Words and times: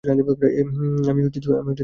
আমি 0.03 1.21
জেগে 1.27 1.51
আছি। 1.59 1.79